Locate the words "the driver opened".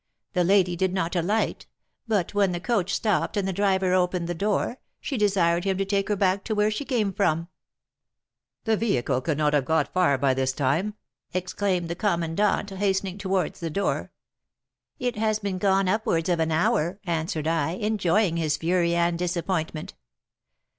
3.47-4.27